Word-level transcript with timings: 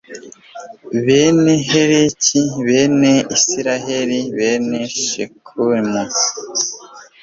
bene 1.03 1.53
heleki, 1.69 2.41
bene 2.65 3.11
asiriyeli, 3.35 4.19
bene 4.37 4.79
shekemu 5.05 6.01